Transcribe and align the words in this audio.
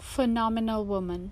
Phenomenal 0.00 0.84
woman. 0.84 1.30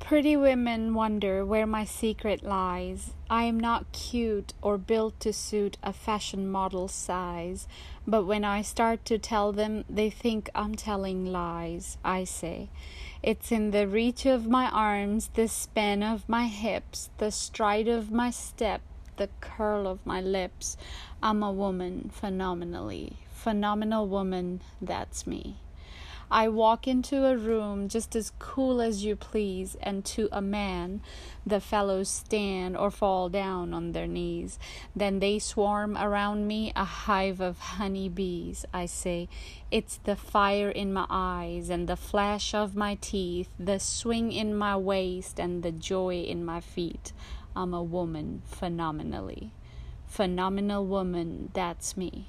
Pretty 0.00 0.36
women 0.36 0.94
wonder 0.94 1.44
where 1.44 1.66
my 1.66 1.84
secret 1.84 2.42
lies. 2.42 3.12
I 3.30 3.44
am 3.44 3.60
not 3.60 3.92
cute 3.92 4.54
or 4.62 4.78
built 4.78 5.20
to 5.20 5.32
suit 5.32 5.76
a 5.82 5.92
fashion 5.92 6.50
model's 6.50 6.92
size, 6.92 7.68
but 8.06 8.24
when 8.24 8.42
I 8.42 8.62
start 8.62 9.04
to 9.04 9.18
tell 9.18 9.52
them, 9.52 9.84
they 9.88 10.08
think 10.08 10.48
I'm 10.54 10.74
telling 10.74 11.26
lies. 11.26 11.98
I 12.02 12.24
say, 12.24 12.68
it's 13.22 13.52
in 13.52 13.70
the 13.70 13.86
reach 13.86 14.26
of 14.26 14.48
my 14.48 14.68
arms, 14.70 15.30
the 15.34 15.46
span 15.46 16.02
of 16.02 16.28
my 16.28 16.48
hips, 16.48 17.10
the 17.18 17.30
stride 17.30 17.86
of 17.86 18.10
my 18.10 18.30
step, 18.30 18.80
the 19.18 19.28
curl 19.40 19.86
of 19.86 20.04
my 20.06 20.20
lips. 20.20 20.76
I'm 21.22 21.42
a 21.42 21.52
woman 21.52 22.10
phenomenally. 22.12 23.18
Phenomenal 23.30 24.08
woman, 24.08 24.62
that's 24.80 25.26
me. 25.26 25.58
I 26.32 26.48
walk 26.48 26.88
into 26.88 27.26
a 27.26 27.36
room 27.36 27.88
just 27.88 28.16
as 28.16 28.32
cool 28.38 28.80
as 28.80 29.04
you 29.04 29.16
please, 29.16 29.76
and 29.82 30.02
to 30.06 30.30
a 30.32 30.40
man, 30.40 31.02
the 31.44 31.60
fellows 31.60 32.08
stand 32.08 32.74
or 32.74 32.90
fall 32.90 33.28
down 33.28 33.74
on 33.74 33.92
their 33.92 34.06
knees. 34.06 34.58
Then 34.96 35.18
they 35.18 35.38
swarm 35.38 35.94
around 35.94 36.46
me, 36.46 36.72
a 36.74 36.84
hive 36.84 37.42
of 37.42 37.58
honey 37.58 38.08
bees. 38.08 38.64
I 38.72 38.86
say, 38.86 39.28
It's 39.70 39.98
the 40.04 40.16
fire 40.16 40.70
in 40.70 40.90
my 40.94 41.04
eyes, 41.10 41.68
and 41.68 41.86
the 41.86 41.96
flash 41.96 42.54
of 42.54 42.74
my 42.74 42.94
teeth, 42.94 43.50
the 43.58 43.78
swing 43.78 44.32
in 44.32 44.56
my 44.56 44.74
waist, 44.74 45.38
and 45.38 45.62
the 45.62 45.70
joy 45.70 46.22
in 46.22 46.46
my 46.46 46.60
feet. 46.60 47.12
I'm 47.54 47.74
a 47.74 47.82
woman 47.82 48.40
phenomenally. 48.46 49.52
Phenomenal 50.06 50.86
woman, 50.86 51.50
that's 51.52 51.94
me. 51.94 52.28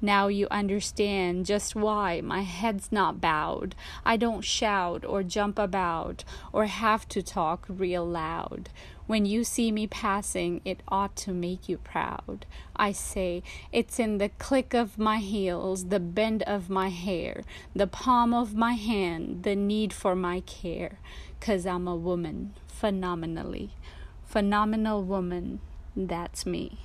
Now 0.00 0.28
you 0.28 0.46
understand 0.50 1.46
just 1.46 1.74
why 1.74 2.20
my 2.20 2.42
head's 2.42 2.92
not 2.92 3.20
bowed. 3.20 3.74
I 4.04 4.16
don't 4.18 4.44
shout 4.44 5.04
or 5.04 5.22
jump 5.22 5.58
about 5.58 6.22
or 6.52 6.66
have 6.66 7.08
to 7.08 7.22
talk 7.22 7.64
real 7.68 8.06
loud. 8.06 8.68
When 9.06 9.24
you 9.24 9.44
see 9.44 9.72
me 9.72 9.86
passing, 9.86 10.60
it 10.64 10.82
ought 10.88 11.16
to 11.16 11.32
make 11.32 11.68
you 11.68 11.78
proud. 11.78 12.44
I 12.74 12.92
say, 12.92 13.42
it's 13.72 13.98
in 13.98 14.18
the 14.18 14.30
click 14.30 14.74
of 14.74 14.98
my 14.98 15.18
heels, 15.18 15.86
the 15.86 16.00
bend 16.00 16.42
of 16.42 16.68
my 16.68 16.88
hair, 16.88 17.44
the 17.74 17.86
palm 17.86 18.34
of 18.34 18.54
my 18.54 18.72
hand, 18.72 19.44
the 19.44 19.54
need 19.56 19.92
for 19.92 20.14
my 20.14 20.40
care. 20.40 20.98
Cause 21.40 21.64
I'm 21.66 21.86
a 21.86 21.96
woman, 21.96 22.54
phenomenally. 22.66 23.70
Phenomenal 24.24 25.02
woman, 25.04 25.60
that's 25.94 26.44
me. 26.44 26.80